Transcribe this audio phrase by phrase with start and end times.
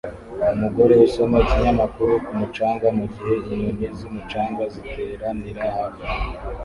[0.55, 6.07] Umugore usoma ikinyamakuru ku mucanga mugihe inyoni zumucanga ziteranira hafi